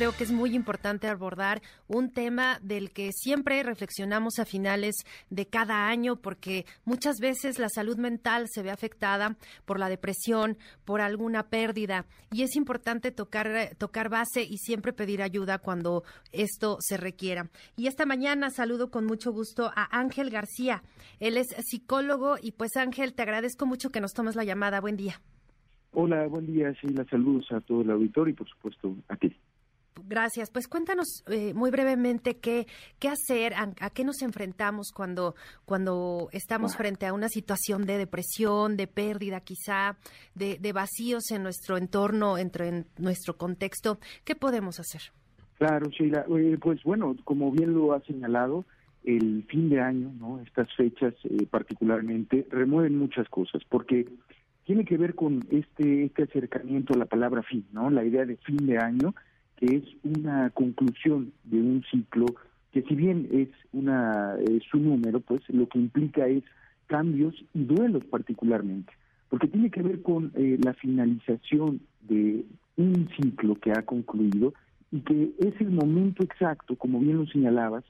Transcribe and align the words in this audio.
creo 0.00 0.16
que 0.16 0.24
es 0.24 0.32
muy 0.32 0.54
importante 0.54 1.08
abordar 1.08 1.60
un 1.86 2.10
tema 2.10 2.58
del 2.62 2.90
que 2.90 3.12
siempre 3.12 3.62
reflexionamos 3.62 4.38
a 4.38 4.46
finales 4.46 4.94
de 5.28 5.44
cada 5.44 5.88
año 5.88 6.16
porque 6.16 6.64
muchas 6.86 7.16
veces 7.20 7.58
la 7.58 7.68
salud 7.68 7.98
mental 7.98 8.46
se 8.48 8.62
ve 8.62 8.70
afectada 8.70 9.36
por 9.66 9.78
la 9.78 9.90
depresión, 9.90 10.56
por 10.86 11.02
alguna 11.02 11.50
pérdida 11.50 12.06
y 12.32 12.44
es 12.44 12.56
importante 12.56 13.10
tocar 13.10 13.76
tocar 13.76 14.08
base 14.08 14.42
y 14.42 14.56
siempre 14.56 14.94
pedir 14.94 15.20
ayuda 15.20 15.58
cuando 15.58 16.02
esto 16.32 16.78
se 16.80 16.96
requiera. 16.96 17.50
Y 17.76 17.86
esta 17.86 18.06
mañana 18.06 18.48
saludo 18.48 18.90
con 18.90 19.04
mucho 19.04 19.32
gusto 19.32 19.70
a 19.76 19.86
Ángel 19.94 20.30
García. 20.30 20.82
Él 21.18 21.36
es 21.36 21.48
psicólogo 21.66 22.36
y 22.40 22.52
pues 22.52 22.74
Ángel, 22.78 23.12
te 23.12 23.20
agradezco 23.20 23.66
mucho 23.66 23.90
que 23.90 24.00
nos 24.00 24.14
tomes 24.14 24.34
la 24.34 24.44
llamada. 24.44 24.80
Buen 24.80 24.96
día. 24.96 25.20
Hola, 25.92 26.26
buen 26.26 26.46
día. 26.46 26.72
Sí, 26.80 26.88
la 26.88 27.04
saludos 27.04 27.52
a 27.52 27.60
todo 27.60 27.82
el 27.82 27.90
auditorio 27.90 28.32
y 28.32 28.34
por 28.34 28.48
supuesto 28.48 28.96
a 29.08 29.16
ti. 29.16 29.36
Gracias. 30.06 30.50
Pues 30.50 30.66
cuéntanos 30.68 31.24
eh, 31.28 31.52
muy 31.54 31.70
brevemente 31.70 32.38
qué, 32.38 32.66
qué 32.98 33.08
hacer, 33.08 33.54
a, 33.54 33.90
qué 33.90 34.04
nos 34.04 34.22
enfrentamos 34.22 34.92
cuando, 34.94 35.34
cuando 35.64 36.28
estamos 36.32 36.76
frente 36.76 37.06
a 37.06 37.12
una 37.12 37.28
situación 37.28 37.86
de 37.86 37.98
depresión, 37.98 38.76
de 38.76 38.86
pérdida 38.86 39.40
quizá, 39.40 39.96
de, 40.34 40.58
de 40.58 40.72
vacíos 40.72 41.30
en 41.30 41.42
nuestro 41.42 41.76
entorno, 41.76 42.38
entre, 42.38 42.68
en 42.68 42.86
nuestro 42.98 43.36
contexto. 43.36 43.98
¿Qué 44.24 44.34
podemos 44.34 44.80
hacer? 44.80 45.02
Claro, 45.58 45.88
Sheila. 45.90 46.24
Eh, 46.38 46.58
pues 46.60 46.82
bueno, 46.82 47.14
como 47.24 47.50
bien 47.52 47.74
lo 47.74 47.92
ha 47.92 48.00
señalado, 48.00 48.64
el 49.04 49.44
fin 49.48 49.68
de 49.68 49.80
año, 49.80 50.12
¿no? 50.18 50.40
estas 50.40 50.72
fechas 50.74 51.14
eh, 51.24 51.46
particularmente, 51.50 52.46
remueven 52.50 52.98
muchas 52.98 53.28
cosas, 53.28 53.62
porque 53.68 54.06
tiene 54.64 54.84
que 54.84 54.96
ver 54.96 55.14
con 55.14 55.40
este, 55.50 56.04
este 56.04 56.22
acercamiento 56.24 56.94
a 56.94 56.98
la 56.98 57.06
palabra 57.06 57.42
fin, 57.42 57.66
¿no? 57.72 57.90
La 57.90 58.04
idea 58.04 58.24
de 58.24 58.36
fin 58.36 58.58
de 58.58 58.78
año 58.78 59.14
que 59.60 59.76
es 59.76 59.84
una 60.02 60.50
conclusión 60.50 61.32
de 61.44 61.58
un 61.58 61.84
ciclo 61.90 62.26
que 62.72 62.82
si 62.82 62.94
bien 62.94 63.28
es 63.32 63.48
una 63.72 64.36
su 64.70 64.78
número, 64.78 65.20
pues 65.20 65.42
lo 65.48 65.68
que 65.68 65.78
implica 65.78 66.26
es 66.26 66.44
cambios 66.86 67.34
y 67.54 67.64
duelos 67.64 68.04
particularmente, 68.04 68.92
porque 69.28 69.48
tiene 69.48 69.70
que 69.70 69.82
ver 69.82 70.02
con 70.02 70.32
eh, 70.34 70.58
la 70.62 70.74
finalización 70.74 71.80
de 72.02 72.44
un 72.76 73.08
ciclo 73.16 73.54
que 73.56 73.72
ha 73.72 73.82
concluido 73.82 74.54
y 74.90 75.00
que 75.00 75.30
es 75.38 75.60
el 75.60 75.70
momento 75.70 76.24
exacto, 76.24 76.76
como 76.76 76.98
bien 77.00 77.18
lo 77.18 77.26
señalabas, 77.26 77.84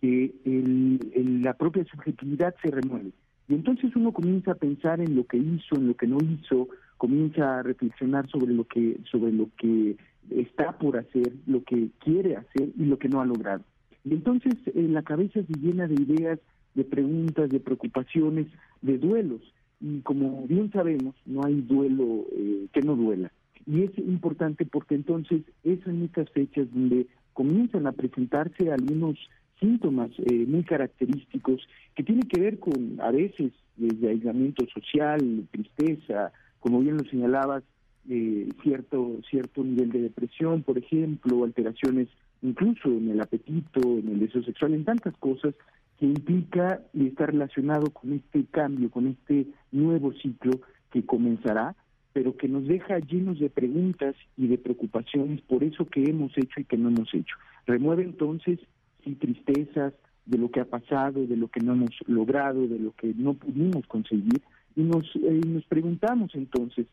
que 0.00 0.32
el, 0.44 1.42
la 1.42 1.54
propia 1.54 1.84
subjetividad 1.84 2.54
se 2.62 2.70
remueve. 2.70 3.10
Y 3.48 3.54
entonces 3.54 3.94
uno 3.96 4.12
comienza 4.12 4.52
a 4.52 4.56
pensar 4.56 5.00
en 5.00 5.16
lo 5.16 5.24
que 5.24 5.38
hizo, 5.38 5.76
en 5.76 5.88
lo 5.88 5.94
que 5.94 6.06
no 6.06 6.18
hizo, 6.20 6.68
comienza 6.98 7.58
a 7.58 7.62
reflexionar 7.62 8.28
sobre 8.28 8.52
lo 8.52 8.64
que 8.64 8.98
sobre 9.10 9.32
lo 9.32 9.48
que 9.58 9.96
está 10.30 10.78
por 10.78 10.96
hacer, 10.98 11.32
lo 11.46 11.62
que 11.64 11.88
quiere 11.98 12.36
hacer 12.36 12.70
y 12.76 12.84
lo 12.84 12.98
que 12.98 13.08
no 13.08 13.20
ha 13.20 13.26
logrado. 13.26 13.62
Y 14.04 14.14
entonces 14.14 14.54
en 14.74 14.94
la 14.94 15.02
cabeza 15.02 15.40
se 15.42 15.60
llena 15.60 15.88
de 15.88 15.94
ideas, 15.94 16.38
de 16.74 16.84
preguntas, 16.84 17.50
de 17.50 17.60
preocupaciones, 17.60 18.46
de 18.82 18.98
duelos. 18.98 19.40
Y 19.80 20.00
como 20.00 20.46
bien 20.46 20.70
sabemos, 20.72 21.14
no 21.26 21.44
hay 21.44 21.60
duelo 21.60 22.26
eh, 22.32 22.66
que 22.72 22.82
no 22.82 22.96
duela. 22.96 23.32
Y 23.66 23.82
es 23.82 23.98
importante 23.98 24.64
porque 24.64 24.94
entonces 24.94 25.42
es 25.64 25.84
en 25.86 26.04
estas 26.04 26.30
fechas 26.30 26.68
donde 26.72 27.06
comienzan 27.32 27.86
a 27.86 27.92
presentarse 27.92 28.70
algunos 28.70 29.18
síntomas 29.58 30.10
eh, 30.18 30.46
muy 30.46 30.62
característicos 30.62 31.66
que 31.94 32.02
tienen 32.02 32.28
que 32.28 32.40
ver 32.40 32.58
con, 32.58 33.00
a 33.00 33.10
veces, 33.10 33.52
desde 33.76 34.10
aislamiento 34.10 34.64
social, 34.72 35.46
tristeza, 35.50 36.32
como 36.60 36.80
bien 36.80 36.96
lo 36.96 37.04
señalabas, 37.10 37.64
eh, 38.08 38.48
cierto 38.62 39.20
cierto 39.28 39.64
nivel 39.64 39.90
de 39.90 40.02
depresión, 40.02 40.62
por 40.62 40.78
ejemplo, 40.78 41.44
alteraciones 41.44 42.08
incluso 42.42 42.88
en 42.88 43.10
el 43.10 43.20
apetito, 43.20 43.80
en 43.80 44.08
el 44.08 44.20
deseo 44.20 44.42
sexual, 44.42 44.74
en 44.74 44.84
tantas 44.84 45.16
cosas 45.16 45.54
que 45.98 46.06
implica 46.06 46.80
y 46.92 47.06
está 47.06 47.26
relacionado 47.26 47.90
con 47.90 48.12
este 48.12 48.44
cambio, 48.50 48.90
con 48.90 49.06
este 49.06 49.46
nuevo 49.72 50.12
ciclo 50.12 50.60
que 50.92 51.04
comenzará, 51.04 51.74
pero 52.12 52.36
que 52.36 52.48
nos 52.48 52.66
deja 52.66 52.98
llenos 52.98 53.38
de 53.38 53.50
preguntas 53.50 54.14
y 54.36 54.46
de 54.46 54.58
preocupaciones 54.58 55.40
por 55.42 55.64
eso 55.64 55.86
que 55.86 56.04
hemos 56.04 56.36
hecho 56.36 56.60
y 56.60 56.64
que 56.64 56.76
no 56.76 56.88
hemos 56.88 57.12
hecho. 57.14 57.36
Remueve 57.66 58.04
entonces 58.04 58.58
sí 59.04 59.14
tristezas 59.14 59.94
de 60.26 60.38
lo 60.38 60.50
que 60.50 60.60
ha 60.60 60.64
pasado, 60.64 61.26
de 61.26 61.36
lo 61.36 61.48
que 61.48 61.60
no 61.60 61.72
hemos 61.72 61.90
logrado, 62.06 62.66
de 62.66 62.78
lo 62.78 62.92
que 62.92 63.12
no 63.14 63.34
pudimos 63.34 63.86
conseguir, 63.86 64.40
y 64.74 64.82
nos, 64.82 65.04
eh, 65.16 65.40
nos 65.46 65.64
preguntamos 65.66 66.34
entonces, 66.34 66.86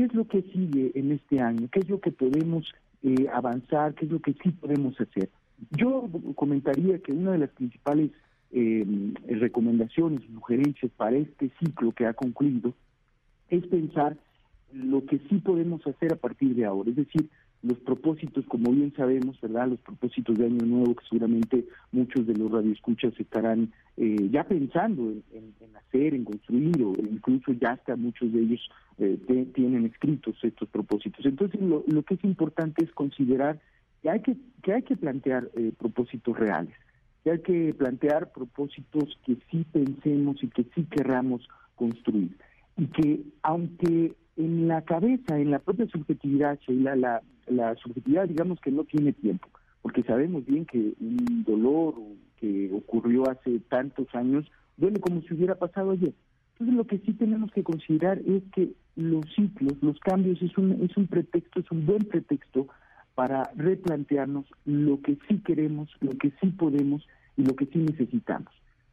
¿Qué 0.00 0.06
es 0.06 0.14
lo 0.14 0.26
que 0.26 0.40
sigue 0.40 0.92
en 0.94 1.12
este 1.12 1.42
año? 1.42 1.68
¿Qué 1.70 1.80
es 1.80 1.90
lo 1.90 2.00
que 2.00 2.10
podemos 2.10 2.72
eh, 3.02 3.26
avanzar? 3.34 3.92
¿Qué 3.92 4.06
es 4.06 4.10
lo 4.10 4.18
que 4.18 4.32
sí 4.32 4.48
podemos 4.48 4.98
hacer? 4.98 5.28
Yo 5.76 6.08
comentaría 6.36 7.00
que 7.00 7.12
una 7.12 7.32
de 7.32 7.38
las 7.40 7.50
principales 7.50 8.10
eh, 8.50 9.12
recomendaciones 9.28 10.22
sugerencias 10.32 10.90
para 10.96 11.18
este 11.18 11.50
ciclo 11.60 11.92
que 11.92 12.06
ha 12.06 12.14
concluido 12.14 12.72
es 13.50 13.66
pensar 13.66 14.16
lo 14.72 15.04
que 15.04 15.18
sí 15.28 15.36
podemos 15.36 15.86
hacer 15.86 16.14
a 16.14 16.16
partir 16.16 16.54
de 16.54 16.64
ahora, 16.64 16.88
es 16.88 16.96
decir, 16.96 17.28
los 17.62 17.78
propósitos, 17.80 18.46
como 18.46 18.72
bien 18.72 18.94
sabemos, 18.96 19.38
¿verdad? 19.42 19.68
Los 19.68 19.80
propósitos 19.80 20.38
de 20.38 20.46
Año 20.46 20.64
Nuevo, 20.64 20.94
que 20.94 21.04
seguramente 21.10 21.66
muchos 21.92 22.26
de 22.26 22.34
los 22.34 22.50
radioescuchas 22.50 23.12
estarán 23.20 23.70
eh, 23.98 24.30
ya 24.30 24.44
pensando 24.44 25.12
en, 25.34 25.52
hacer, 25.90 26.14
en 26.14 26.24
construir, 26.24 26.82
o 26.82 26.94
incluso 26.98 27.52
ya 27.52 27.72
hasta 27.72 27.96
muchos 27.96 28.32
de 28.32 28.40
ellos 28.40 28.70
eh, 28.98 29.18
tienen 29.54 29.84
escritos 29.86 30.36
estos 30.42 30.68
propósitos. 30.68 31.24
Entonces, 31.26 31.60
lo, 31.60 31.84
lo, 31.86 32.02
que 32.02 32.14
es 32.14 32.24
importante 32.24 32.84
es 32.84 32.90
considerar 32.92 33.60
que 34.02 34.10
hay 34.10 34.20
que, 34.20 34.36
que, 34.62 34.72
hay 34.72 34.82
que 34.82 34.96
plantear 34.96 35.50
eh, 35.56 35.72
propósitos 35.78 36.38
reales, 36.38 36.74
que 37.24 37.32
hay 37.32 37.40
que 37.40 37.74
plantear 37.74 38.32
propósitos 38.32 39.18
que 39.26 39.36
sí 39.50 39.66
pensemos 39.72 40.42
y 40.42 40.48
que 40.48 40.64
sí 40.74 40.86
querramos 40.90 41.46
construir. 41.74 42.36
Y 42.76 42.86
que, 42.86 43.20
aunque 43.42 44.14
en 44.36 44.68
la 44.68 44.82
cabeza, 44.82 45.38
en 45.38 45.50
la 45.50 45.58
propia 45.58 45.86
subjetividad, 45.88 46.58
Sheila, 46.60 46.96
la, 46.96 47.22
la 47.46 47.74
subjetividad 47.76 48.28
digamos 48.28 48.60
que 48.60 48.70
no 48.70 48.84
tiene 48.84 49.12
tiempo, 49.12 49.48
porque 49.82 50.02
sabemos 50.02 50.46
bien 50.46 50.64
que 50.64 50.94
un 51.00 51.44
dolor 51.44 51.94
que 52.40 52.70
ocurrió 52.72 53.28
hace 53.30 53.60
tantos 53.68 54.06
años 54.14 54.50
duele 54.76 55.00
como 55.00 55.20
si 55.22 55.34
hubiera 55.34 55.54
pasado 55.56 55.92
ayer. 55.92 56.14
Entonces 56.52 56.76
lo 56.76 56.86
que 56.86 56.98
sí 56.98 57.12
tenemos 57.14 57.50
que 57.52 57.62
considerar 57.62 58.18
es 58.26 58.42
que 58.52 58.72
los 58.96 59.24
ciclos, 59.34 59.74
los 59.80 59.98
cambios 60.00 60.40
es 60.42 60.56
un, 60.58 60.72
es 60.82 60.96
un 60.96 61.06
pretexto, 61.06 61.60
es 61.60 61.70
un 61.70 61.86
buen 61.86 62.04
pretexto 62.04 62.68
para 63.14 63.50
replantearnos 63.56 64.46
lo 64.64 65.00
que 65.00 65.18
sí 65.28 65.38
queremos, 65.44 65.90
lo 66.00 66.10
que 66.12 66.32
sí 66.40 66.48
podemos 66.48 67.06
y 67.36 67.44
lo 67.44 67.54
que 67.54 67.66
sí 67.66 67.78
necesitamos. 67.78 68.52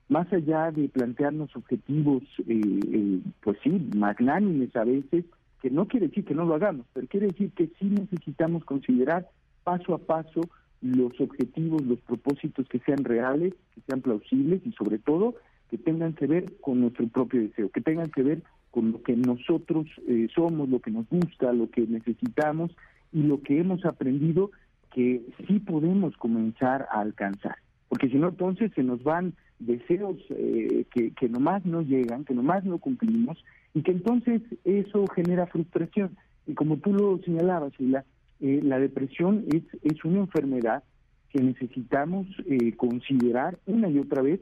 Más 0.10 0.32
allá 0.32 0.72
de 0.72 0.88
plantearnos 0.88 1.56
objetivos, 1.56 2.24
eh, 2.48 2.62
eh, 2.92 3.20
pues 3.42 3.58
sí, 3.64 3.70
magnánimes 3.96 4.76
a 4.76 4.86
veces, 4.86 5.26
que 5.62 5.70
no 5.70 5.88
quiere 5.88 6.08
decir 6.08 6.24
que 6.24 6.36
no 6.36 6.46
lo 6.46 6.56
hagamos, 6.56 6.86
pero 6.94 7.08
quiere 7.08 7.28
decir 7.28 7.52
que 7.52 7.68
sí 7.80 7.86
necesitamos 7.86 8.64
considerar 8.64 9.28
paso 9.64 9.94
a 9.94 9.98
paso 9.98 10.42
los 10.82 11.20
objetivos, 11.20 11.84
los 11.84 12.00
propósitos 12.00 12.68
que 12.68 12.80
sean 12.80 13.04
reales, 13.04 13.54
que 13.74 13.82
sean 13.82 14.02
plausibles 14.02 14.62
y 14.66 14.72
sobre 14.74 15.00
todo 15.00 15.36
que 15.70 15.78
tengan 15.78 16.14
que 16.14 16.28
ver 16.28 16.46
con 16.62 16.82
nuestro 16.82 17.08
propio 17.08 17.42
deseo, 17.42 17.70
que 17.70 17.82
tengan 17.82 18.10
que 18.10 18.24
ver 18.24 18.44
con 18.72 18.92
lo 18.92 19.02
que 19.02 19.16
nosotros 19.16 19.88
eh, 20.08 20.28
somos, 20.34 20.70
lo 20.70 20.80
que 20.80 20.92
nos 20.92 21.08
gusta, 21.10 21.52
lo 21.52 21.70
que 21.70 21.82
necesitamos 21.88 22.72
y 23.12 23.24
lo 23.24 23.42
que 23.42 23.60
hemos 23.60 23.86
aprendido 23.86 24.52
que 24.94 25.22
sí 25.48 25.60
podemos 25.60 26.16
comenzar 26.18 26.88
a 26.92 27.02
alcanzar. 27.02 27.58
Porque 27.90 28.10
si 28.10 28.18
no, 28.18 28.30
entonces 28.30 28.72
se 28.76 28.84
nos 28.84 29.04
van 29.04 29.34
deseos 29.60 30.18
eh, 30.30 30.86
que, 30.94 31.12
que 31.12 31.30
nomás 31.30 31.66
no 31.66 31.82
llegan, 31.82 32.26
que 32.26 32.34
nomás 32.34 32.64
no 32.64 32.78
cumplimos 32.78 33.44
y 33.74 33.82
que 33.82 33.92
entonces 33.92 34.42
eso 34.64 35.06
genera 35.08 35.48
frustración. 35.48 36.16
Y 36.46 36.54
como 36.54 36.78
tú 36.78 36.94
lo 36.94 37.20
señalabas, 37.20 37.74
la, 37.80 38.06
eh, 38.40 38.62
la 38.64 38.80
depresión 38.80 39.46
es, 39.52 39.64
es 39.84 40.04
una 40.06 40.20
enfermedad 40.20 40.84
que 41.30 41.42
necesitamos 41.42 42.28
eh, 42.46 42.76
considerar 42.76 43.60
una 43.66 43.90
y 43.90 44.00
otra 44.00 44.22
vez 44.22 44.40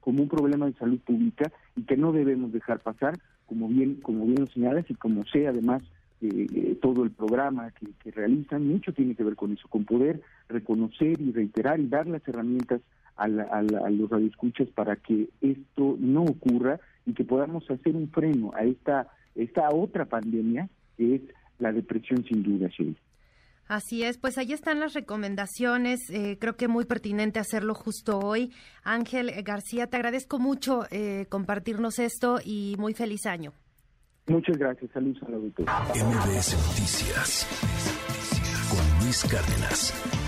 como 0.00 0.22
un 0.22 0.28
problema 0.28 0.66
de 0.66 0.74
salud 0.74 0.98
pública 1.00 1.50
y 1.76 1.82
que 1.82 1.96
no 1.96 2.12
debemos 2.12 2.52
dejar 2.52 2.80
pasar, 2.80 3.18
como 3.46 3.68
bien 3.68 3.96
como 4.02 4.26
bien 4.26 4.40
lo 4.40 4.46
señalas 4.48 4.84
y 4.90 4.94
como 4.94 5.24
sé 5.26 5.46
además 5.46 5.82
eh, 6.20 6.46
eh, 6.54 6.78
todo 6.80 7.04
el 7.04 7.10
programa 7.10 7.70
que, 7.72 7.86
que, 8.02 8.10
realizan, 8.10 8.66
mucho 8.66 8.92
tiene 8.92 9.14
que 9.14 9.24
ver 9.24 9.36
con 9.36 9.52
eso, 9.52 9.66
con 9.68 9.84
poder 9.84 10.20
reconocer 10.48 11.20
y 11.20 11.32
reiterar 11.32 11.80
y 11.80 11.88
dar 11.88 12.06
las 12.06 12.26
herramientas 12.28 12.80
a, 13.16 13.24
a 13.24 13.90
los 13.90 14.10
radioescuchas 14.10 14.68
para 14.68 14.96
que 14.96 15.28
esto 15.40 15.96
no 15.98 16.22
ocurra 16.22 16.80
y 17.06 17.12
que 17.12 17.24
podamos 17.24 17.68
hacer 17.70 17.94
un 17.94 18.08
freno 18.08 18.52
a 18.54 18.64
esta, 18.64 19.08
esta 19.34 19.68
otra 19.70 20.04
pandemia 20.04 20.68
que 20.96 21.16
es 21.16 21.22
la 21.58 21.72
depresión 21.72 22.24
sin 22.24 22.42
duda, 22.42 22.68
Sheila. 22.68 22.96
Así 23.68 24.02
es, 24.02 24.18
pues 24.18 24.38
ahí 24.38 24.52
están 24.52 24.80
las 24.80 24.92
recomendaciones. 24.92 26.10
Eh, 26.10 26.36
creo 26.40 26.56
que 26.56 26.68
muy 26.68 26.84
pertinente 26.84 27.38
hacerlo 27.38 27.74
justo 27.74 28.18
hoy. 28.18 28.52
Ángel 28.82 29.30
García, 29.42 29.86
te 29.86 29.96
agradezco 29.96 30.38
mucho 30.38 30.84
eh, 30.90 31.26
compartirnos 31.28 31.98
esto 31.98 32.38
y 32.44 32.74
muy 32.78 32.94
feliz 32.94 33.26
año. 33.26 33.52
Muchas 34.26 34.56
gracias. 34.56 34.90
Saludos 34.92 35.22
a 35.22 35.30
la 35.30 35.38
MBS 35.38 36.56
Noticias 36.68 37.46
con 38.70 39.04
Luis 39.04 39.24
Cárdenas. 39.24 40.21